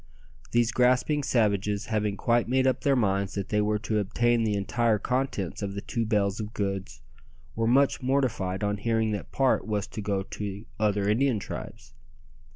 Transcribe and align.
These 0.49 0.71
grasping 0.71 1.21
savages 1.21 1.85
having 1.93 2.17
quite 2.17 2.47
made 2.47 2.65
up 2.65 2.81
their 2.81 2.95
minds 2.95 3.35
that 3.35 3.49
they 3.49 3.61
were 3.61 3.77
to 3.77 3.99
obtain 3.99 4.43
the 4.43 4.55
entire 4.55 4.97
contents 4.97 5.61
of 5.61 5.75
the 5.75 5.81
two 5.81 6.07
bales 6.07 6.39
of 6.39 6.55
goods, 6.55 7.03
were 7.55 7.67
much 7.67 8.01
mortified 8.01 8.63
on 8.63 8.77
hearing 8.77 9.11
that 9.11 9.31
part 9.31 9.67
was 9.67 9.85
to 9.89 10.01
go 10.01 10.23
to 10.23 10.65
other 10.79 11.07
Indian 11.07 11.37
tribes. 11.37 11.93